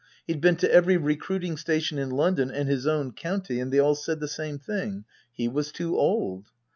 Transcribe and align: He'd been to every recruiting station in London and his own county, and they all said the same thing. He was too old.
He'd 0.25 0.41
been 0.41 0.55
to 0.55 0.73
every 0.73 0.97
recruiting 0.97 1.57
station 1.57 1.99
in 1.99 2.09
London 2.09 2.49
and 2.49 2.67
his 2.67 2.87
own 2.87 3.11
county, 3.13 3.59
and 3.59 3.71
they 3.71 3.77
all 3.77 3.93
said 3.93 4.19
the 4.19 4.27
same 4.27 4.57
thing. 4.57 5.05
He 5.31 5.47
was 5.47 5.71
too 5.71 5.95
old. 5.95 6.47